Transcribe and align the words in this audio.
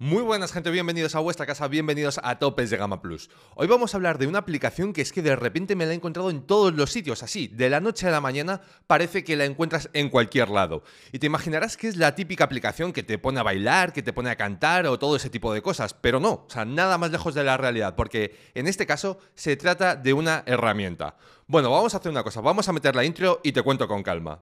Muy 0.00 0.22
buenas 0.22 0.50
gente, 0.50 0.72
bienvenidos 0.72 1.14
a 1.14 1.20
vuestra 1.20 1.46
casa, 1.46 1.68
bienvenidos 1.68 2.18
a 2.24 2.40
Topes 2.40 2.68
de 2.68 2.76
Gama 2.76 3.00
Plus. 3.00 3.30
Hoy 3.54 3.68
vamos 3.68 3.94
a 3.94 3.96
hablar 3.96 4.18
de 4.18 4.26
una 4.26 4.40
aplicación 4.40 4.92
que 4.92 5.02
es 5.02 5.12
que 5.12 5.22
de 5.22 5.36
repente 5.36 5.76
me 5.76 5.86
la 5.86 5.92
he 5.92 5.94
encontrado 5.94 6.30
en 6.30 6.42
todos 6.42 6.74
los 6.74 6.90
sitios, 6.90 7.22
así, 7.22 7.46
de 7.46 7.70
la 7.70 7.78
noche 7.78 8.08
a 8.08 8.10
la 8.10 8.20
mañana 8.20 8.60
parece 8.88 9.22
que 9.22 9.36
la 9.36 9.44
encuentras 9.44 9.90
en 9.92 10.08
cualquier 10.08 10.48
lado. 10.48 10.82
Y 11.12 11.20
te 11.20 11.26
imaginarás 11.26 11.76
que 11.76 11.86
es 11.86 11.96
la 11.96 12.16
típica 12.16 12.42
aplicación 12.42 12.92
que 12.92 13.04
te 13.04 13.18
pone 13.18 13.38
a 13.38 13.44
bailar, 13.44 13.92
que 13.92 14.02
te 14.02 14.12
pone 14.12 14.30
a 14.30 14.36
cantar 14.36 14.84
o 14.88 14.98
todo 14.98 15.14
ese 15.14 15.30
tipo 15.30 15.54
de 15.54 15.62
cosas, 15.62 15.94
pero 15.94 16.18
no, 16.18 16.32
o 16.32 16.46
sea, 16.48 16.64
nada 16.64 16.98
más 16.98 17.12
lejos 17.12 17.32
de 17.32 17.44
la 17.44 17.56
realidad, 17.56 17.94
porque 17.94 18.36
en 18.54 18.66
este 18.66 18.86
caso 18.86 19.20
se 19.36 19.56
trata 19.56 19.94
de 19.94 20.12
una 20.12 20.42
herramienta. 20.46 21.14
Bueno, 21.46 21.70
vamos 21.70 21.94
a 21.94 21.98
hacer 21.98 22.10
una 22.10 22.24
cosa, 22.24 22.40
vamos 22.40 22.68
a 22.68 22.72
meter 22.72 22.96
la 22.96 23.04
intro 23.04 23.40
y 23.44 23.52
te 23.52 23.62
cuento 23.62 23.86
con 23.86 24.02
calma. 24.02 24.40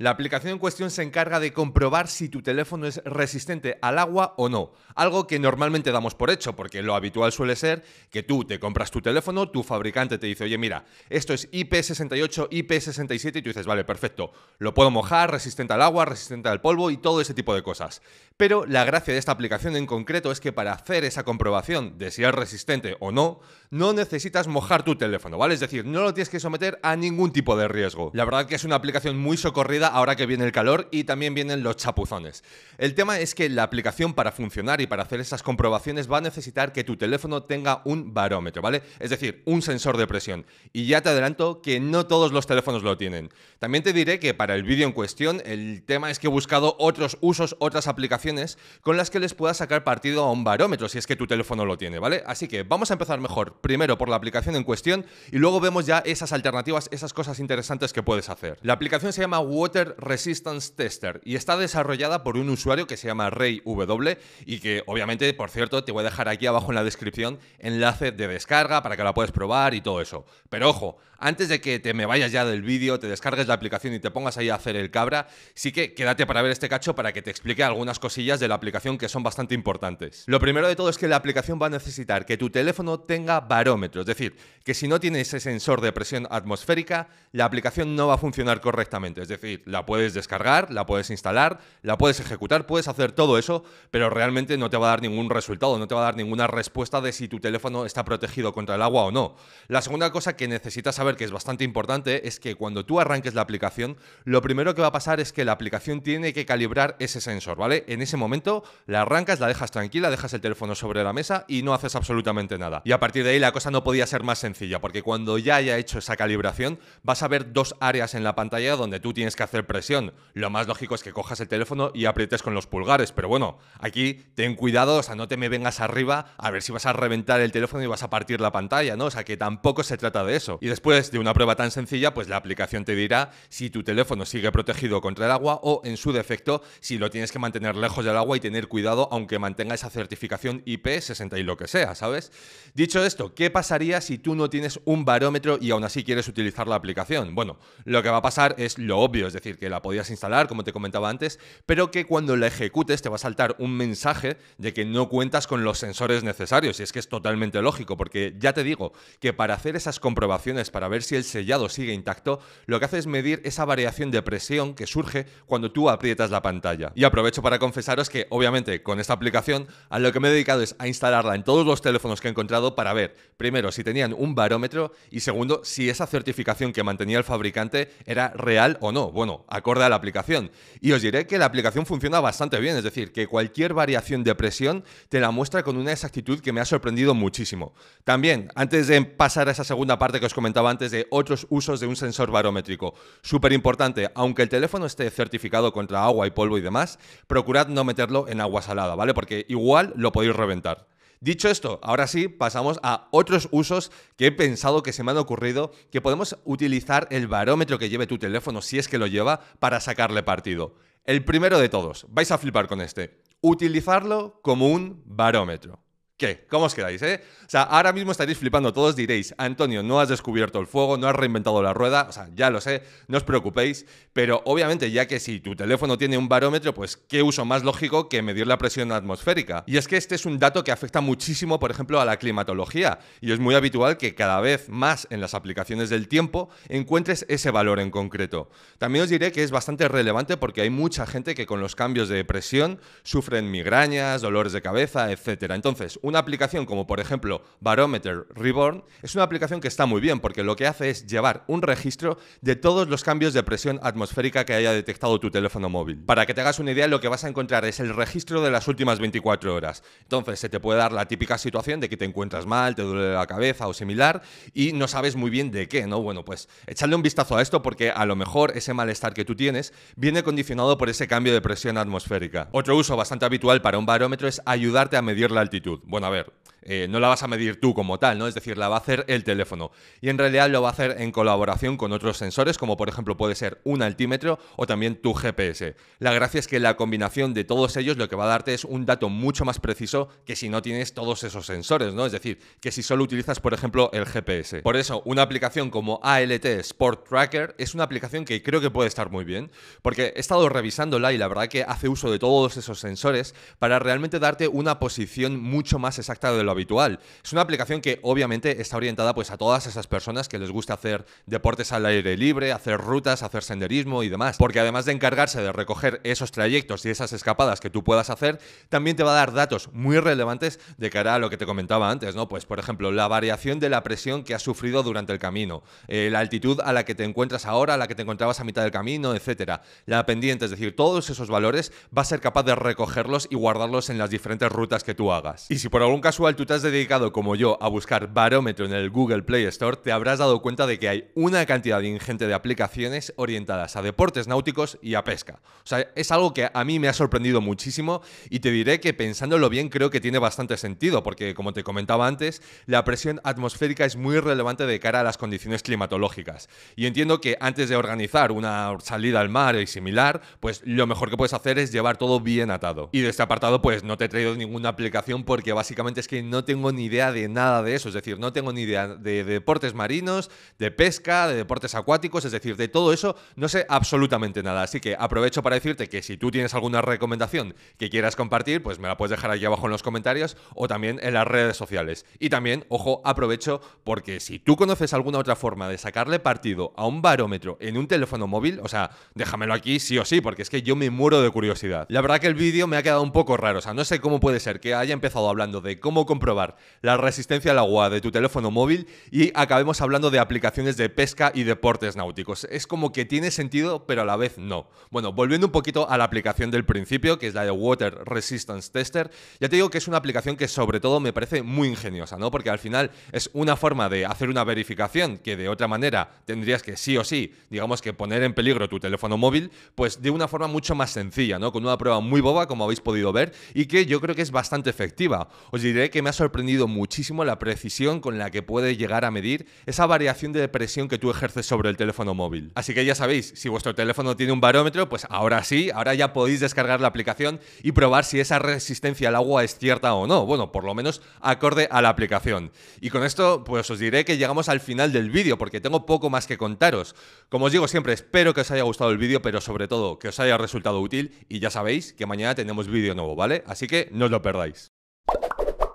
La 0.00 0.08
aplicación 0.08 0.54
en 0.54 0.58
cuestión 0.58 0.90
se 0.90 1.02
encarga 1.02 1.40
de 1.40 1.52
comprobar 1.52 2.08
si 2.08 2.30
tu 2.30 2.40
teléfono 2.40 2.86
es 2.86 3.04
resistente 3.04 3.78
al 3.82 3.98
agua 3.98 4.32
o 4.38 4.48
no, 4.48 4.72
algo 4.94 5.26
que 5.26 5.38
normalmente 5.38 5.92
damos 5.92 6.14
por 6.14 6.30
hecho, 6.30 6.56
porque 6.56 6.80
lo 6.80 6.94
habitual 6.94 7.32
suele 7.32 7.54
ser 7.54 7.84
que 8.08 8.22
tú 8.22 8.46
te 8.46 8.58
compras 8.58 8.90
tu 8.90 9.02
teléfono, 9.02 9.50
tu 9.50 9.62
fabricante 9.62 10.16
te 10.16 10.26
dice, 10.26 10.44
oye 10.44 10.56
mira, 10.56 10.86
esto 11.10 11.34
es 11.34 11.50
IP68, 11.52 12.48
IP67 12.48 13.36
y 13.36 13.42
tú 13.42 13.50
dices, 13.50 13.66
vale, 13.66 13.84
perfecto, 13.84 14.32
lo 14.56 14.72
puedo 14.72 14.90
mojar, 14.90 15.32
resistente 15.32 15.74
al 15.74 15.82
agua, 15.82 16.06
resistente 16.06 16.48
al 16.48 16.62
polvo 16.62 16.90
y 16.90 16.96
todo 16.96 17.20
ese 17.20 17.34
tipo 17.34 17.54
de 17.54 17.62
cosas. 17.62 18.00
Pero 18.38 18.64
la 18.64 18.86
gracia 18.86 19.12
de 19.12 19.18
esta 19.18 19.32
aplicación 19.32 19.76
en 19.76 19.84
concreto 19.84 20.32
es 20.32 20.40
que 20.40 20.50
para 20.50 20.72
hacer 20.72 21.04
esa 21.04 21.24
comprobación 21.24 21.98
de 21.98 22.10
si 22.10 22.24
es 22.24 22.34
resistente 22.34 22.96
o 23.00 23.12
no, 23.12 23.40
no 23.68 23.92
necesitas 23.92 24.48
mojar 24.48 24.82
tu 24.82 24.96
teléfono, 24.96 25.36
¿vale? 25.36 25.52
Es 25.52 25.60
decir, 25.60 25.84
no 25.84 26.00
lo 26.00 26.14
tienes 26.14 26.30
que 26.30 26.40
someter 26.40 26.80
a 26.82 26.96
ningún 26.96 27.34
tipo 27.34 27.54
de 27.54 27.68
riesgo. 27.68 28.10
La 28.14 28.24
verdad 28.24 28.46
que 28.46 28.54
es 28.54 28.64
una 28.64 28.76
aplicación 28.76 29.18
muy 29.18 29.36
socorrida 29.36 29.89
ahora 29.90 30.16
que 30.16 30.26
viene 30.26 30.44
el 30.44 30.52
calor 30.52 30.88
y 30.90 31.04
también 31.04 31.34
vienen 31.34 31.62
los 31.62 31.76
chapuzones. 31.76 32.42
El 32.78 32.94
tema 32.94 33.18
es 33.18 33.34
que 33.34 33.48
la 33.48 33.62
aplicación 33.62 34.14
para 34.14 34.32
funcionar 34.32 34.80
y 34.80 34.86
para 34.86 35.02
hacer 35.02 35.20
esas 35.20 35.42
comprobaciones 35.42 36.10
va 36.10 36.18
a 36.18 36.22
necesitar 36.22 36.72
que 36.72 36.84
tu 36.84 36.96
teléfono 36.96 37.42
tenga 37.42 37.82
un 37.84 38.14
barómetro, 38.14 38.62
¿vale? 38.62 38.82
Es 38.98 39.10
decir, 39.10 39.42
un 39.44 39.62
sensor 39.62 39.96
de 39.96 40.06
presión. 40.06 40.46
Y 40.72 40.86
ya 40.86 41.02
te 41.02 41.10
adelanto 41.10 41.60
que 41.62 41.80
no 41.80 42.06
todos 42.06 42.32
los 42.32 42.46
teléfonos 42.46 42.82
lo 42.82 42.96
tienen. 42.96 43.30
También 43.58 43.84
te 43.84 43.92
diré 43.92 44.18
que 44.18 44.34
para 44.34 44.54
el 44.54 44.62
vídeo 44.62 44.86
en 44.86 44.92
cuestión, 44.92 45.42
el 45.44 45.82
tema 45.84 46.10
es 46.10 46.18
que 46.18 46.26
he 46.26 46.30
buscado 46.30 46.76
otros 46.78 47.18
usos, 47.20 47.56
otras 47.58 47.86
aplicaciones 47.86 48.58
con 48.80 48.96
las 48.96 49.10
que 49.10 49.20
les 49.20 49.34
puedas 49.34 49.58
sacar 49.58 49.84
partido 49.84 50.24
a 50.24 50.32
un 50.32 50.44
barómetro 50.44 50.88
si 50.88 50.98
es 50.98 51.06
que 51.06 51.16
tu 51.16 51.26
teléfono 51.26 51.64
lo 51.64 51.76
tiene, 51.76 51.98
¿vale? 51.98 52.22
Así 52.26 52.48
que 52.48 52.62
vamos 52.62 52.90
a 52.90 52.94
empezar 52.94 53.20
mejor, 53.20 53.60
primero 53.60 53.98
por 53.98 54.08
la 54.08 54.16
aplicación 54.16 54.56
en 54.56 54.64
cuestión 54.64 55.04
y 55.30 55.38
luego 55.38 55.60
vemos 55.60 55.86
ya 55.86 55.98
esas 55.98 56.32
alternativas, 56.32 56.88
esas 56.92 57.12
cosas 57.12 57.38
interesantes 57.38 57.92
que 57.92 58.02
puedes 58.02 58.28
hacer. 58.28 58.58
La 58.62 58.72
aplicación 58.72 59.12
se 59.12 59.20
llama 59.20 59.40
Water 59.40 59.79
Resistance 59.84 60.72
Tester 60.74 61.20
y 61.24 61.36
está 61.36 61.56
desarrollada 61.56 62.22
por 62.22 62.36
un 62.36 62.48
usuario 62.48 62.86
que 62.86 62.96
se 62.96 63.08
llama 63.08 63.30
Ray 63.30 63.62
W 63.64 64.18
y 64.46 64.60
que 64.60 64.82
obviamente, 64.86 65.32
por 65.34 65.50
cierto, 65.50 65.84
te 65.84 65.92
voy 65.92 66.00
a 66.00 66.10
dejar 66.10 66.28
aquí 66.28 66.46
abajo 66.46 66.70
en 66.70 66.76
la 66.76 66.84
descripción 66.84 67.38
enlace 67.58 68.12
de 68.12 68.28
descarga 68.28 68.82
para 68.82 68.96
que 68.96 69.04
la 69.04 69.14
puedas 69.14 69.32
probar 69.32 69.74
y 69.74 69.80
todo 69.80 70.00
eso. 70.00 70.24
Pero 70.48 70.70
ojo, 70.70 70.98
antes 71.20 71.48
de 71.48 71.60
que 71.60 71.78
te 71.78 71.94
me 71.94 72.06
vayas 72.06 72.32
ya 72.32 72.44
del 72.44 72.62
vídeo, 72.62 72.98
te 72.98 73.06
descargues 73.06 73.46
la 73.46 73.54
aplicación 73.54 73.94
y 73.94 74.00
te 74.00 74.10
pongas 74.10 74.38
ahí 74.38 74.48
a 74.48 74.54
hacer 74.54 74.76
el 74.76 74.90
cabra, 74.90 75.28
sí 75.54 75.70
que 75.70 75.94
quédate 75.94 76.26
para 76.26 76.42
ver 76.42 76.50
este 76.50 76.68
cacho 76.68 76.94
para 76.94 77.12
que 77.12 77.22
te 77.22 77.30
explique 77.30 77.62
algunas 77.62 77.98
cosillas 77.98 78.40
de 78.40 78.48
la 78.48 78.54
aplicación 78.54 78.98
que 78.98 79.08
son 79.08 79.22
bastante 79.22 79.54
importantes. 79.54 80.24
Lo 80.26 80.40
primero 80.40 80.66
de 80.66 80.76
todo 80.76 80.88
es 80.88 80.98
que 80.98 81.08
la 81.08 81.16
aplicación 81.16 81.60
va 81.60 81.66
a 81.66 81.70
necesitar 81.70 82.26
que 82.26 82.36
tu 82.36 82.50
teléfono 82.50 83.00
tenga 83.00 83.40
barómetro, 83.40 84.00
es 84.00 84.06
decir, 84.06 84.34
que 84.64 84.74
si 84.74 84.88
no 84.88 85.00
tiene 85.00 85.20
ese 85.20 85.40
sensor 85.40 85.80
de 85.80 85.92
presión 85.92 86.26
atmosférica, 86.30 87.08
la 87.32 87.44
aplicación 87.44 87.96
no 87.96 88.08
va 88.08 88.14
a 88.14 88.18
funcionar 88.18 88.60
correctamente. 88.60 89.22
Es 89.22 89.28
decir, 89.28 89.62
la 89.66 89.86
puedes 89.86 90.14
descargar, 90.14 90.70
la 90.70 90.86
puedes 90.86 91.10
instalar, 91.10 91.60
la 91.82 91.98
puedes 91.98 92.20
ejecutar, 92.20 92.66
puedes 92.66 92.88
hacer 92.88 93.12
todo 93.12 93.38
eso, 93.38 93.64
pero 93.90 94.10
realmente 94.10 94.56
no 94.58 94.70
te 94.70 94.76
va 94.76 94.88
a 94.88 94.90
dar 94.90 95.02
ningún 95.02 95.30
resultado, 95.30 95.78
no 95.78 95.88
te 95.88 95.94
va 95.94 96.02
a 96.02 96.04
dar 96.04 96.16
ninguna 96.16 96.46
respuesta 96.46 97.00
de 97.00 97.12
si 97.12 97.28
tu 97.28 97.40
teléfono 97.40 97.84
está 97.84 98.04
protegido 98.04 98.52
contra 98.52 98.74
el 98.74 98.82
agua 98.82 99.04
o 99.04 99.10
no. 99.10 99.36
La 99.68 99.82
segunda 99.82 100.10
cosa 100.10 100.36
que 100.36 100.48
necesitas 100.48 100.94
saber, 100.94 101.09
que 101.16 101.24
es 101.24 101.30
bastante 101.30 101.64
importante, 101.64 102.26
es 102.28 102.40
que 102.40 102.54
cuando 102.54 102.84
tú 102.84 103.00
arranques 103.00 103.34
la 103.34 103.42
aplicación, 103.42 103.96
lo 104.24 104.42
primero 104.42 104.74
que 104.74 104.82
va 104.82 104.88
a 104.88 104.92
pasar 104.92 105.20
es 105.20 105.32
que 105.32 105.44
la 105.44 105.52
aplicación 105.52 106.02
tiene 106.02 106.32
que 106.32 106.46
calibrar 106.46 106.96
ese 106.98 107.20
sensor, 107.20 107.56
¿vale? 107.56 107.84
En 107.88 108.02
ese 108.02 108.16
momento 108.16 108.62
la 108.86 109.02
arrancas, 109.02 109.40
la 109.40 109.48
dejas 109.48 109.70
tranquila, 109.70 110.10
dejas 110.10 110.32
el 110.34 110.40
teléfono 110.40 110.74
sobre 110.74 111.04
la 111.04 111.12
mesa 111.12 111.44
y 111.48 111.62
no 111.62 111.74
haces 111.74 111.96
absolutamente 111.96 112.58
nada. 112.58 112.82
Y 112.84 112.92
a 112.92 113.00
partir 113.00 113.24
de 113.24 113.30
ahí 113.30 113.38
la 113.38 113.52
cosa 113.52 113.70
no 113.70 113.84
podía 113.84 114.06
ser 114.06 114.22
más 114.22 114.38
sencilla, 114.38 114.80
porque 114.80 115.02
cuando 115.02 115.38
ya 115.38 115.56
haya 115.56 115.78
hecho 115.78 115.98
esa 115.98 116.16
calibración, 116.16 116.78
vas 117.02 117.22
a 117.22 117.28
ver 117.28 117.52
dos 117.52 117.74
áreas 117.80 118.14
en 118.14 118.24
la 118.24 118.34
pantalla 118.34 118.76
donde 118.76 119.00
tú 119.00 119.12
tienes 119.12 119.36
que 119.36 119.42
hacer 119.42 119.66
presión. 119.66 120.12
Lo 120.34 120.50
más 120.50 120.66
lógico 120.66 120.94
es 120.94 121.02
que 121.02 121.12
cojas 121.12 121.40
el 121.40 121.48
teléfono 121.48 121.90
y 121.94 122.04
aprietes 122.04 122.42
con 122.42 122.54
los 122.54 122.66
pulgares, 122.66 123.12
pero 123.12 123.28
bueno, 123.28 123.58
aquí 123.78 124.26
ten 124.34 124.54
cuidado, 124.54 124.98
o 124.98 125.02
sea, 125.02 125.14
no 125.14 125.28
te 125.28 125.36
me 125.36 125.48
vengas 125.48 125.80
arriba 125.80 126.34
a 126.38 126.50
ver 126.50 126.62
si 126.62 126.72
vas 126.72 126.86
a 126.86 126.92
reventar 126.92 127.40
el 127.40 127.52
teléfono 127.52 127.82
y 127.82 127.86
vas 127.86 128.02
a 128.02 128.10
partir 128.10 128.40
la 128.40 128.52
pantalla, 128.52 128.96
¿no? 128.96 129.06
O 129.06 129.10
sea, 129.10 129.24
que 129.24 129.36
tampoco 129.36 129.82
se 129.82 129.96
trata 129.96 130.24
de 130.24 130.36
eso. 130.36 130.58
Y 130.60 130.68
después 130.68 130.99
de 131.00 131.18
una 131.18 131.32
prueba 131.32 131.56
tan 131.56 131.70
sencilla, 131.70 132.12
pues 132.12 132.28
la 132.28 132.36
aplicación 132.36 132.84
te 132.84 132.94
dirá 132.94 133.30
si 133.48 133.70
tu 133.70 133.82
teléfono 133.82 134.26
sigue 134.26 134.52
protegido 134.52 135.00
contra 135.00 135.24
el 135.24 135.32
agua 135.32 135.58
o, 135.62 135.80
en 135.84 135.96
su 135.96 136.12
defecto, 136.12 136.62
si 136.80 136.98
lo 136.98 137.08
tienes 137.10 137.32
que 137.32 137.38
mantener 137.38 137.76
lejos 137.76 138.04
del 138.04 138.16
agua 138.16 138.36
y 138.36 138.40
tener 138.40 138.68
cuidado 138.68 139.08
aunque 139.10 139.38
mantenga 139.38 139.74
esa 139.74 139.88
certificación 139.88 140.62
IP60 140.66 141.38
y 141.38 141.42
lo 141.42 141.56
que 141.56 141.66
sea, 141.66 141.94
¿sabes? 141.94 142.30
Dicho 142.74 143.02
esto, 143.02 143.34
¿qué 143.34 143.50
pasaría 143.50 144.02
si 144.02 144.18
tú 144.18 144.34
no 144.34 144.50
tienes 144.50 144.80
un 144.84 145.06
barómetro 145.06 145.58
y 145.58 145.70
aún 145.70 145.84
así 145.84 146.04
quieres 146.04 146.28
utilizar 146.28 146.68
la 146.68 146.74
aplicación? 146.74 147.34
Bueno, 147.34 147.58
lo 147.84 148.02
que 148.02 148.10
va 148.10 148.18
a 148.18 148.22
pasar 148.22 148.54
es 148.58 148.78
lo 148.78 148.98
obvio, 148.98 149.26
es 149.26 149.32
decir, 149.32 149.56
que 149.56 149.70
la 149.70 149.80
podías 149.80 150.10
instalar, 150.10 150.48
como 150.48 150.64
te 150.64 150.72
comentaba 150.72 151.08
antes, 151.08 151.38
pero 151.64 151.90
que 151.90 152.04
cuando 152.04 152.36
la 152.36 152.48
ejecutes 152.48 153.00
te 153.00 153.08
va 153.08 153.16
a 153.16 153.18
saltar 153.18 153.56
un 153.58 153.76
mensaje 153.76 154.36
de 154.58 154.74
que 154.74 154.84
no 154.84 155.08
cuentas 155.08 155.46
con 155.46 155.64
los 155.64 155.78
sensores 155.78 156.22
necesarios. 156.22 156.80
Y 156.80 156.82
es 156.82 156.92
que 156.92 156.98
es 156.98 157.08
totalmente 157.08 157.62
lógico, 157.62 157.96
porque 157.96 158.34
ya 158.38 158.52
te 158.52 158.64
digo 158.64 158.92
que 159.20 159.32
para 159.32 159.54
hacer 159.54 159.76
esas 159.76 160.00
comprobaciones, 160.00 160.70
para 160.70 160.88
ver 160.90 161.02
si 161.02 161.16
el 161.16 161.24
sellado 161.24 161.68
sigue 161.70 161.94
intacto, 161.94 162.40
lo 162.66 162.78
que 162.78 162.84
hace 162.84 162.98
es 162.98 163.06
medir 163.06 163.40
esa 163.44 163.64
variación 163.64 164.10
de 164.10 164.20
presión 164.20 164.74
que 164.74 164.86
surge 164.86 165.26
cuando 165.46 165.72
tú 165.72 165.88
aprietas 165.88 166.30
la 166.30 166.42
pantalla. 166.42 166.92
Y 166.94 167.04
aprovecho 167.04 167.42
para 167.42 167.58
confesaros 167.58 168.10
que, 168.10 168.26
obviamente, 168.30 168.82
con 168.82 169.00
esta 169.00 169.14
aplicación, 169.14 169.66
a 169.88 169.98
lo 169.98 170.12
que 170.12 170.20
me 170.20 170.28
he 170.28 170.32
dedicado 170.32 170.62
es 170.62 170.76
a 170.78 170.86
instalarla 170.86 171.34
en 171.34 171.44
todos 171.44 171.66
los 171.66 171.80
teléfonos 171.80 172.20
que 172.20 172.28
he 172.28 172.30
encontrado 172.30 172.74
para 172.74 172.92
ver, 172.92 173.16
primero, 173.36 173.72
si 173.72 173.82
tenían 173.84 174.12
un 174.12 174.34
barómetro 174.34 174.92
y 175.10 175.20
segundo, 175.20 175.62
si 175.64 175.88
esa 175.88 176.06
certificación 176.06 176.72
que 176.72 176.82
mantenía 176.82 177.18
el 177.18 177.24
fabricante 177.24 177.92
era 178.04 178.28
real 178.30 178.76
o 178.80 178.92
no. 178.92 179.10
Bueno, 179.10 179.44
acorde 179.48 179.84
a 179.84 179.88
la 179.88 179.96
aplicación. 179.96 180.50
Y 180.80 180.92
os 180.92 181.02
diré 181.02 181.26
que 181.26 181.38
la 181.38 181.46
aplicación 181.46 181.86
funciona 181.86 182.20
bastante 182.20 182.58
bien, 182.58 182.76
es 182.76 182.84
decir, 182.84 183.12
que 183.12 183.26
cualquier 183.26 183.74
variación 183.74 184.24
de 184.24 184.34
presión 184.34 184.84
te 185.08 185.20
la 185.20 185.30
muestra 185.30 185.62
con 185.62 185.76
una 185.76 185.92
exactitud 185.92 186.40
que 186.40 186.52
me 186.52 186.60
ha 186.60 186.64
sorprendido 186.64 187.14
muchísimo. 187.14 187.72
También, 188.04 188.50
antes 188.54 188.88
de 188.88 189.02
pasar 189.02 189.48
a 189.48 189.52
esa 189.52 189.64
segunda 189.64 189.98
parte 189.98 190.20
que 190.20 190.26
os 190.26 190.34
comentaba 190.34 190.70
antes 190.70 190.79
de 190.88 191.06
otros 191.10 191.46
usos 191.50 191.80
de 191.80 191.86
un 191.86 191.96
sensor 191.96 192.30
barométrico, 192.30 192.94
súper 193.22 193.52
importante, 193.52 194.10
aunque 194.14 194.42
el 194.42 194.48
teléfono 194.48 194.86
esté 194.86 195.10
certificado 195.10 195.72
contra 195.72 196.04
agua 196.04 196.26
y 196.26 196.30
polvo 196.30 196.56
y 196.56 196.62
demás, 196.62 196.98
procurad 197.26 197.68
no 197.68 197.84
meterlo 197.84 198.26
en 198.28 198.40
agua 198.40 198.62
salada, 198.62 198.94
¿vale? 198.94 199.12
Porque 199.12 199.44
igual 199.48 199.92
lo 199.96 200.12
podéis 200.12 200.34
reventar. 200.34 200.86
Dicho 201.22 201.50
esto, 201.50 201.80
ahora 201.82 202.06
sí 202.06 202.28
pasamos 202.28 202.80
a 202.82 203.08
otros 203.10 203.48
usos 203.50 203.92
que 204.16 204.28
he 204.28 204.32
pensado 204.32 204.82
que 204.82 204.94
se 204.94 205.02
me 205.02 205.10
han 205.10 205.18
ocurrido 205.18 205.70
que 205.90 206.00
podemos 206.00 206.38
utilizar 206.44 207.08
el 207.10 207.26
barómetro 207.26 207.78
que 207.78 207.90
lleve 207.90 208.06
tu 208.06 208.18
teléfono, 208.18 208.62
si 208.62 208.78
es 208.78 208.88
que 208.88 208.96
lo 208.96 209.06
lleva, 209.06 209.40
para 209.58 209.80
sacarle 209.80 210.22
partido. 210.22 210.76
El 211.04 211.24
primero 211.26 211.58
de 211.58 211.68
todos, 211.68 212.06
vais 212.08 212.30
a 212.30 212.38
flipar 212.38 212.68
con 212.68 212.80
este, 212.80 213.20
utilizarlo 213.42 214.40
como 214.42 214.68
un 214.68 215.02
barómetro. 215.04 215.80
¿Qué? 216.20 216.44
¿Cómo 216.50 216.66
os 216.66 216.74
quedáis, 216.74 217.00
eh? 217.00 217.22
O 217.46 217.48
sea, 217.48 217.62
ahora 217.62 217.94
mismo 217.94 218.12
estaréis 218.12 218.36
flipando 218.36 218.74
todos, 218.74 218.94
diréis, 218.94 219.34
Antonio, 219.38 219.82
no 219.82 220.00
has 220.00 220.10
descubierto 220.10 220.60
el 220.60 220.66
fuego, 220.66 220.98
no 220.98 221.08
has 221.08 221.16
reinventado 221.16 221.62
la 221.62 221.72
rueda, 221.72 222.08
o 222.10 222.12
sea, 222.12 222.28
ya 222.34 222.50
lo 222.50 222.60
sé, 222.60 222.82
no 223.08 223.16
os 223.16 223.24
preocupéis, 223.24 223.86
pero 224.12 224.42
obviamente 224.44 224.90
ya 224.90 225.08
que 225.08 225.18
si 225.18 225.40
tu 225.40 225.56
teléfono 225.56 225.96
tiene 225.96 226.18
un 226.18 226.28
barómetro, 226.28 226.74
pues 226.74 226.98
qué 226.98 227.22
uso 227.22 227.46
más 227.46 227.64
lógico 227.64 228.10
que 228.10 228.20
medir 228.20 228.46
la 228.46 228.58
presión 228.58 228.92
atmosférica. 228.92 229.64
Y 229.66 229.78
es 229.78 229.88
que 229.88 229.96
este 229.96 230.14
es 230.14 230.26
un 230.26 230.38
dato 230.38 230.62
que 230.62 230.72
afecta 230.72 231.00
muchísimo, 231.00 231.58
por 231.58 231.70
ejemplo, 231.70 232.02
a 232.02 232.04
la 232.04 232.18
climatología, 232.18 232.98
y 233.22 233.32
es 233.32 233.38
muy 233.38 233.54
habitual 233.54 233.96
que 233.96 234.14
cada 234.14 234.42
vez 234.42 234.68
más 234.68 235.06
en 235.08 235.22
las 235.22 235.32
aplicaciones 235.32 235.88
del 235.88 236.06
tiempo 236.06 236.50
encuentres 236.68 237.24
ese 237.30 237.50
valor 237.50 237.80
en 237.80 237.90
concreto. 237.90 238.50
También 238.76 239.04
os 239.04 239.10
diré 239.10 239.32
que 239.32 239.42
es 239.42 239.50
bastante 239.50 239.88
relevante 239.88 240.36
porque 240.36 240.60
hay 240.60 240.70
mucha 240.70 241.06
gente 241.06 241.34
que 241.34 241.46
con 241.46 241.62
los 241.62 241.76
cambios 241.76 242.10
de 242.10 242.26
presión 242.26 242.78
sufren 243.04 243.50
migrañas, 243.50 244.20
dolores 244.20 244.52
de 244.52 244.60
cabeza, 244.60 245.10
etc. 245.10 245.52
Entonces, 245.54 245.98
una 246.10 246.18
aplicación 246.18 246.66
como 246.66 246.86
por 246.86 247.00
ejemplo 247.00 247.42
Barometer 247.60 248.26
Reborn 248.34 248.84
es 249.02 249.14
una 249.14 249.24
aplicación 249.24 249.60
que 249.60 249.68
está 249.68 249.86
muy 249.86 250.00
bien 250.00 250.20
porque 250.20 250.44
lo 250.44 250.56
que 250.56 250.66
hace 250.66 250.90
es 250.90 251.06
llevar 251.06 251.44
un 251.46 251.62
registro 251.62 252.18
de 252.42 252.56
todos 252.56 252.88
los 252.88 253.02
cambios 253.02 253.32
de 253.32 253.42
presión 253.42 253.80
atmosférica 253.82 254.44
que 254.44 254.54
haya 254.54 254.72
detectado 254.72 255.18
tu 255.18 255.30
teléfono 255.30 255.68
móvil. 255.68 256.02
Para 256.04 256.26
que 256.26 256.34
te 256.34 256.40
hagas 256.40 256.58
una 256.58 256.72
idea, 256.72 256.88
lo 256.88 257.00
que 257.00 257.08
vas 257.08 257.24
a 257.24 257.28
encontrar 257.28 257.64
es 257.64 257.80
el 257.80 257.94
registro 257.94 258.42
de 258.42 258.50
las 258.50 258.68
últimas 258.68 258.98
24 258.98 259.54
horas. 259.54 259.82
Entonces, 260.02 260.40
se 260.40 260.48
te 260.48 260.60
puede 260.60 260.78
dar 260.78 260.92
la 260.92 261.06
típica 261.06 261.38
situación 261.38 261.80
de 261.80 261.88
que 261.88 261.96
te 261.96 262.04
encuentras 262.04 262.46
mal, 262.46 262.74
te 262.74 262.82
duele 262.82 263.14
la 263.14 263.26
cabeza 263.26 263.68
o 263.68 263.74
similar 263.74 264.22
y 264.52 264.72
no 264.72 264.88
sabes 264.88 265.16
muy 265.16 265.30
bien 265.30 265.50
de 265.50 265.68
qué, 265.68 265.86
¿no? 265.86 266.02
Bueno, 266.02 266.24
pues 266.24 266.48
echarle 266.66 266.96
un 266.96 267.02
vistazo 267.02 267.36
a 267.36 267.42
esto 267.42 267.62
porque 267.62 267.90
a 267.90 268.04
lo 268.06 268.16
mejor 268.16 268.52
ese 268.56 268.74
malestar 268.74 269.14
que 269.14 269.24
tú 269.24 269.36
tienes 269.36 269.72
viene 269.96 270.22
condicionado 270.22 270.76
por 270.78 270.88
ese 270.88 271.06
cambio 271.06 271.32
de 271.32 271.40
presión 271.40 271.78
atmosférica. 271.78 272.48
Otro 272.52 272.76
uso 272.76 272.96
bastante 272.96 273.24
habitual 273.24 273.62
para 273.62 273.78
un 273.78 273.86
barómetro 273.86 274.28
es 274.28 274.40
ayudarte 274.44 274.96
a 274.96 275.02
medir 275.02 275.30
la 275.30 275.40
altitud. 275.40 275.80
A 276.06 276.10
ver, 276.10 276.32
eh, 276.62 276.86
no 276.88 277.00
la 277.00 277.08
vas 277.08 277.22
a 277.22 277.28
medir 277.28 277.60
tú 277.60 277.74
como 277.74 277.98
tal, 277.98 278.18
¿no? 278.18 278.26
Es 278.26 278.34
decir, 278.34 278.58
la 278.58 278.68
va 278.68 278.76
a 278.76 278.80
hacer 278.80 279.04
el 279.08 279.24
teléfono. 279.24 279.70
Y 280.00 280.08
en 280.08 280.18
realidad 280.18 280.50
lo 280.50 280.62
va 280.62 280.68
a 280.68 280.72
hacer 280.72 280.96
en 280.98 281.10
colaboración 281.10 281.76
con 281.76 281.92
otros 281.92 282.18
sensores, 282.18 282.58
como 282.58 282.76
por 282.76 282.88
ejemplo 282.88 283.16
puede 283.16 283.34
ser 283.34 283.60
un 283.64 283.82
altímetro 283.82 284.38
o 284.56 284.66
también 284.66 284.96
tu 284.96 285.14
GPS. 285.14 285.74
La 285.98 286.12
gracia 286.12 286.38
es 286.38 286.48
que 286.48 286.60
la 286.60 286.76
combinación 286.76 287.34
de 287.34 287.44
todos 287.44 287.76
ellos 287.76 287.96
lo 287.96 288.08
que 288.08 288.16
va 288.16 288.24
a 288.24 288.28
darte 288.28 288.54
es 288.54 288.64
un 288.64 288.86
dato 288.86 289.08
mucho 289.08 289.44
más 289.44 289.58
preciso 289.58 290.08
que 290.24 290.36
si 290.36 290.48
no 290.48 290.62
tienes 290.62 290.94
todos 290.94 291.24
esos 291.24 291.46
sensores, 291.46 291.94
¿no? 291.94 292.06
Es 292.06 292.12
decir, 292.12 292.38
que 292.60 292.70
si 292.70 292.82
solo 292.82 293.04
utilizas, 293.04 293.40
por 293.40 293.54
ejemplo, 293.54 293.90
el 293.92 294.06
GPS. 294.06 294.62
Por 294.62 294.76
eso, 294.76 295.02
una 295.04 295.22
aplicación 295.22 295.70
como 295.70 296.00
ALT 296.02 296.44
Sport 296.44 297.08
Tracker 297.08 297.54
es 297.58 297.74
una 297.74 297.84
aplicación 297.84 298.24
que 298.24 298.42
creo 298.42 298.60
que 298.60 298.70
puede 298.70 298.88
estar 298.88 299.10
muy 299.10 299.24
bien, 299.24 299.50
porque 299.82 300.12
he 300.14 300.20
estado 300.20 300.48
revisándola 300.48 301.12
y 301.12 301.18
la 301.18 301.28
verdad 301.28 301.48
que 301.48 301.62
hace 301.62 301.88
uso 301.88 302.10
de 302.10 302.18
todos 302.18 302.56
esos 302.56 302.78
sensores 302.78 303.34
para 303.58 303.78
realmente 303.78 304.18
darte 304.18 304.46
una 304.46 304.78
posición 304.78 305.40
mucho 305.40 305.78
más 305.80 305.98
exacta 305.98 306.32
de 306.32 306.44
lo 306.44 306.50
habitual. 306.52 307.00
Es 307.24 307.32
una 307.32 307.42
aplicación 307.42 307.80
que 307.80 307.98
obviamente 308.02 308.60
está 308.60 308.76
orientada 308.76 309.14
pues 309.14 309.30
a 309.30 309.38
todas 309.38 309.66
esas 309.66 309.86
personas 309.86 310.28
que 310.28 310.38
les 310.38 310.50
gusta 310.50 310.74
hacer 310.74 311.04
deportes 311.26 311.72
al 311.72 311.86
aire 311.86 312.16
libre, 312.16 312.52
hacer 312.52 312.78
rutas, 312.78 313.22
hacer 313.22 313.42
senderismo 313.42 314.02
y 314.02 314.08
demás, 314.08 314.36
porque 314.38 314.60
además 314.60 314.84
de 314.84 314.92
encargarse 314.92 315.40
de 315.42 315.52
recoger 315.52 316.00
esos 316.04 316.30
trayectos 316.32 316.84
y 316.84 316.90
esas 316.90 317.12
escapadas 317.12 317.60
que 317.60 317.70
tú 317.70 317.82
puedas 317.82 318.10
hacer, 318.10 318.38
también 318.68 318.96
te 318.96 319.02
va 319.02 319.12
a 319.12 319.16
dar 319.16 319.32
datos 319.32 319.70
muy 319.72 319.98
relevantes 319.98 320.60
de 320.76 320.90
cara 320.90 321.14
a 321.14 321.18
lo 321.18 321.30
que 321.30 321.36
te 321.36 321.46
comentaba 321.46 321.90
antes, 321.90 322.14
¿no? 322.14 322.28
Pues 322.28 322.46
por 322.46 322.58
ejemplo, 322.58 322.92
la 322.92 323.08
variación 323.08 323.58
de 323.60 323.68
la 323.68 323.82
presión 323.82 324.22
que 324.22 324.34
has 324.34 324.42
sufrido 324.42 324.82
durante 324.82 325.12
el 325.12 325.18
camino, 325.18 325.62
eh, 325.88 326.08
la 326.10 326.20
altitud 326.20 326.60
a 326.60 326.72
la 326.72 326.84
que 326.84 326.94
te 326.94 327.04
encuentras 327.04 327.46
ahora, 327.46 327.74
a 327.74 327.76
la 327.76 327.88
que 327.88 327.94
te 327.94 328.02
encontrabas 328.02 328.40
a 328.40 328.44
mitad 328.44 328.62
del 328.62 328.70
camino, 328.70 329.14
etcétera, 329.14 329.62
la 329.86 330.04
pendiente, 330.06 330.44
es 330.44 330.50
decir, 330.50 330.76
todos 330.76 331.08
esos 331.10 331.28
valores 331.28 331.72
va 331.96 332.02
a 332.02 332.04
ser 332.04 332.20
capaz 332.20 332.42
de 332.42 332.54
recogerlos 332.54 333.28
y 333.30 333.36
guardarlos 333.36 333.90
en 333.90 333.98
las 333.98 334.10
diferentes 334.10 334.50
rutas 334.50 334.84
que 334.84 334.94
tú 334.94 335.12
hagas. 335.12 335.50
Y 335.50 335.58
si 335.58 335.68
por 335.70 335.82
algún 335.82 336.00
casual 336.00 336.34
tú 336.34 336.44
te 336.46 336.54
has 336.54 336.62
dedicado, 336.62 337.12
como 337.12 337.36
yo, 337.36 337.56
a 337.62 337.68
buscar 337.68 338.12
barómetro 338.12 338.66
en 338.66 338.72
el 338.72 338.90
Google 338.90 339.22
Play 339.22 339.44
Store, 339.44 339.76
te 339.76 339.92
habrás 339.92 340.18
dado 340.18 340.42
cuenta 340.42 340.66
de 340.66 340.78
que 340.80 340.88
hay 340.88 341.10
una 341.14 341.46
cantidad 341.46 341.80
ingente 341.80 342.26
de 342.26 342.34
aplicaciones 342.34 343.12
orientadas 343.16 343.76
a 343.76 343.82
deportes 343.82 344.26
náuticos 344.26 344.78
y 344.82 344.94
a 344.94 345.04
pesca. 345.04 345.40
O 345.62 345.66
sea, 345.66 345.88
es 345.94 346.10
algo 346.10 346.34
que 346.34 346.50
a 346.52 346.64
mí 346.64 346.80
me 346.80 346.88
ha 346.88 346.92
sorprendido 346.92 347.40
muchísimo 347.40 348.02
y 348.28 348.40
te 348.40 348.50
diré 348.50 348.80
que 348.80 348.94
pensándolo 348.94 349.48
bien 349.48 349.68
creo 349.68 349.90
que 349.90 350.00
tiene 350.00 350.18
bastante 350.18 350.56
sentido, 350.56 351.04
porque 351.04 351.34
como 351.34 351.52
te 351.52 351.62
comentaba 351.62 352.08
antes, 352.08 352.42
la 352.66 352.82
presión 352.84 353.20
atmosférica 353.22 353.84
es 353.84 353.94
muy 353.94 354.18
relevante 354.18 354.66
de 354.66 354.80
cara 354.80 355.00
a 355.00 355.04
las 355.04 355.18
condiciones 355.18 355.62
climatológicas. 355.62 356.48
Y 356.74 356.86
entiendo 356.86 357.20
que 357.20 357.36
antes 357.40 357.68
de 357.68 357.76
organizar 357.76 358.32
una 358.32 358.76
salida 358.82 359.20
al 359.20 359.28
mar 359.28 359.54
y 359.54 359.68
similar, 359.68 360.20
pues 360.40 360.62
lo 360.64 360.88
mejor 360.88 361.10
que 361.10 361.16
puedes 361.16 361.32
hacer 361.32 361.60
es 361.60 361.70
llevar 361.70 361.96
todo 361.96 362.18
bien 362.18 362.50
atado. 362.50 362.88
Y 362.90 363.02
de 363.02 363.10
este 363.10 363.22
apartado, 363.22 363.62
pues 363.62 363.84
no 363.84 363.96
te 363.96 364.06
he 364.06 364.08
traído 364.08 364.34
ninguna 364.34 364.70
aplicación 364.70 365.22
porque 365.22 365.52
básicamente 365.60 366.00
es 366.00 366.08
que 366.08 366.22
no 366.22 366.42
tengo 366.42 366.72
ni 366.72 366.86
idea 366.86 367.12
de 367.12 367.28
nada 367.28 367.62
de 367.62 367.74
eso. 367.74 367.88
Es 367.88 367.94
decir, 367.94 368.18
no 368.18 368.32
tengo 368.32 368.50
ni 368.50 368.62
idea 368.62 368.88
de, 368.88 369.24
deportes 369.24 369.74
marinos, 369.74 370.30
de 370.58 370.70
pesca, 370.70 371.28
de 371.28 371.34
deportes 371.34 371.74
acuáticos, 371.74 372.24
es 372.24 372.32
decir, 372.32 372.56
de 372.56 372.68
todo 372.68 372.94
eso 372.94 373.14
no 373.36 373.46
sé 373.46 373.66
absolutamente 373.68 374.42
nada. 374.42 374.62
Así 374.62 374.80
que 374.80 374.96
aprovecho 374.98 375.42
para 375.42 375.56
decirte 375.56 375.90
que 375.90 376.02
si 376.02 376.16
tú 376.16 376.30
tienes 376.30 376.54
alguna 376.54 376.80
recomendación 376.80 377.54
que 377.76 377.90
quieras 377.90 378.16
compartir, 378.16 378.62
pues 378.62 378.78
me 378.78 378.88
la 378.88 378.96
puedes 378.96 379.10
dejar 379.10 379.30
aquí 379.30 379.44
abajo 379.44 379.66
en 379.66 379.72
los 379.72 379.82
comentarios 379.82 380.38
o 380.54 380.66
también 380.66 380.98
en 381.02 381.12
las 381.12 381.26
redes 381.26 381.58
sociales. 381.58 382.06
Y 382.18 382.30
también, 382.30 382.64
ojo, 382.70 383.02
aprovecho 383.04 383.60
porque 383.84 384.18
si 384.18 384.38
tú 384.38 384.56
conoces 384.56 384.94
alguna 384.94 385.18
otra 385.18 385.36
forma 385.36 385.68
de 385.68 385.76
sacarle 385.76 386.20
partido 386.20 386.72
a 386.78 386.86
un 386.86 387.02
barómetro 387.02 387.58
en 387.60 387.76
un 387.76 387.86
teléfono 387.86 388.26
móvil, 388.26 388.60
o 388.62 388.68
sea, 388.68 388.92
déjamelo 389.14 389.52
aquí 389.52 389.78
sí 389.78 389.98
o 389.98 390.06
sí, 390.06 390.22
porque 390.22 390.40
es 390.40 390.48
que 390.48 390.62
yo 390.62 390.74
me 390.74 390.88
muero 390.88 391.20
de 391.20 391.30
curiosidad. 391.30 391.84
La 391.90 392.00
verdad 392.00 392.18
que 392.18 392.28
el 392.28 392.34
vídeo 392.34 392.66
me 392.66 392.78
ha 392.78 392.82
quedado 392.82 393.02
un 393.02 393.12
poco 393.12 393.36
raro, 393.36 393.58
o 393.58 393.62
sea, 393.62 393.74
no 393.74 393.84
sé 393.84 394.00
cómo 394.00 394.20
puede 394.20 394.40
ser 394.40 394.58
que 394.58 394.74
haya 394.74 394.94
empezado 394.94 395.28
hablando 395.28 395.49
de 395.50 395.80
cómo 395.80 396.06
comprobar 396.06 396.56
la 396.82 396.96
resistencia 396.96 397.50
al 397.50 397.58
agua 397.58 397.90
de 397.90 398.00
tu 398.00 398.12
teléfono 398.12 398.52
móvil 398.52 398.86
y 399.10 399.32
acabemos 399.34 399.80
hablando 399.80 400.12
de 400.12 400.20
aplicaciones 400.20 400.76
de 400.76 400.88
pesca 400.88 401.32
y 401.34 401.42
deportes 401.42 401.96
náuticos. 401.96 402.44
Es 402.44 402.68
como 402.68 402.92
que 402.92 403.04
tiene 403.04 403.32
sentido, 403.32 403.86
pero 403.86 404.02
a 404.02 404.04
la 404.04 404.16
vez 404.16 404.38
no. 404.38 404.68
Bueno, 404.90 405.12
volviendo 405.12 405.48
un 405.48 405.52
poquito 405.52 405.90
a 405.90 405.98
la 405.98 406.04
aplicación 406.04 406.52
del 406.52 406.64
principio, 406.64 407.18
que 407.18 407.26
es 407.26 407.34
la 407.34 407.44
de 407.44 407.50
Water 407.50 408.04
Resistance 408.04 408.70
Tester, 408.70 409.10
ya 409.40 409.48
te 409.48 409.56
digo 409.56 409.70
que 409.70 409.78
es 409.78 409.88
una 409.88 409.96
aplicación 409.96 410.36
que 410.36 410.46
sobre 410.46 410.78
todo 410.78 411.00
me 411.00 411.12
parece 411.12 411.42
muy 411.42 411.66
ingeniosa, 411.66 412.16
¿no? 412.16 412.30
Porque 412.30 412.50
al 412.50 412.60
final 412.60 412.92
es 413.10 413.30
una 413.32 413.56
forma 413.56 413.88
de 413.88 414.06
hacer 414.06 414.28
una 414.28 414.44
verificación 414.44 415.18
que 415.18 415.36
de 415.36 415.48
otra 415.48 415.66
manera 415.66 416.10
tendrías 416.26 416.62
que 416.62 416.76
sí 416.76 416.96
o 416.96 417.02
sí, 417.02 417.34
digamos 417.50 417.82
que 417.82 417.92
poner 417.92 418.22
en 418.22 418.34
peligro 418.34 418.68
tu 418.68 418.78
teléfono 418.78 419.16
móvil, 419.16 419.50
pues 419.74 420.02
de 420.02 420.10
una 420.10 420.28
forma 420.28 420.46
mucho 420.46 420.74
más 420.74 420.90
sencilla, 420.90 421.38
¿no? 421.38 421.52
Con 421.52 421.64
una 421.64 421.78
prueba 421.78 422.00
muy 422.00 422.20
boba, 422.20 422.46
como 422.46 422.64
habéis 422.64 422.80
podido 422.80 423.12
ver, 423.12 423.32
y 423.54 423.66
que 423.66 423.86
yo 423.86 424.00
creo 424.00 424.14
que 424.14 424.22
es 424.22 424.30
bastante 424.30 424.70
efectiva. 424.70 425.28
Os 425.50 425.62
diré 425.62 425.90
que 425.90 426.02
me 426.02 426.10
ha 426.10 426.12
sorprendido 426.12 426.68
muchísimo 426.68 427.24
la 427.24 427.38
precisión 427.38 428.00
con 428.00 428.18
la 428.18 428.30
que 428.30 428.42
puede 428.42 428.76
llegar 428.76 429.04
a 429.04 429.10
medir 429.10 429.46
esa 429.66 429.86
variación 429.86 430.32
de 430.32 430.48
presión 430.48 430.88
que 430.88 430.98
tú 430.98 431.10
ejerces 431.10 431.46
sobre 431.46 431.68
el 431.68 431.76
teléfono 431.76 432.14
móvil. 432.14 432.52
Así 432.54 432.74
que 432.74 432.84
ya 432.84 432.94
sabéis, 432.94 433.32
si 433.36 433.48
vuestro 433.48 433.74
teléfono 433.74 434.16
tiene 434.16 434.32
un 434.32 434.40
barómetro, 434.40 434.88
pues 434.88 435.06
ahora 435.10 435.42
sí, 435.44 435.70
ahora 435.74 435.94
ya 435.94 436.12
podéis 436.12 436.40
descargar 436.40 436.80
la 436.80 436.88
aplicación 436.88 437.40
y 437.62 437.72
probar 437.72 438.04
si 438.04 438.20
esa 438.20 438.38
resistencia 438.38 439.08
al 439.08 439.16
agua 439.16 439.44
es 439.44 439.58
cierta 439.58 439.94
o 439.94 440.06
no. 440.06 440.26
Bueno, 440.26 440.52
por 440.52 440.64
lo 440.64 440.74
menos 440.74 441.02
acorde 441.20 441.68
a 441.70 441.82
la 441.82 441.88
aplicación. 441.88 442.52
Y 442.80 442.90
con 442.90 443.04
esto, 443.04 443.44
pues 443.44 443.70
os 443.70 443.78
diré 443.78 444.04
que 444.04 444.16
llegamos 444.16 444.48
al 444.48 444.60
final 444.60 444.92
del 444.92 445.10
vídeo, 445.10 445.38
porque 445.38 445.60
tengo 445.60 445.86
poco 445.86 446.10
más 446.10 446.26
que 446.26 446.38
contaros. 446.38 446.94
Como 447.28 447.46
os 447.46 447.52
digo 447.52 447.68
siempre, 447.68 447.92
espero 447.92 448.34
que 448.34 448.42
os 448.42 448.50
haya 448.50 448.62
gustado 448.62 448.90
el 448.90 448.98
vídeo, 448.98 449.22
pero 449.22 449.40
sobre 449.40 449.68
todo 449.68 449.98
que 449.98 450.08
os 450.08 450.20
haya 450.20 450.38
resultado 450.38 450.80
útil. 450.80 451.12
Y 451.28 451.40
ya 451.40 451.50
sabéis 451.50 451.92
que 451.92 452.06
mañana 452.06 452.34
tenemos 452.34 452.68
vídeo 452.68 452.94
nuevo, 452.94 453.16
¿vale? 453.16 453.42
Así 453.46 453.66
que 453.66 453.88
no 453.92 454.06
os 454.06 454.10
lo 454.10 454.22
perdáis. 454.22 454.72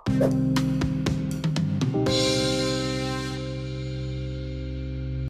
Thank 0.08 0.60
you. 0.60 0.65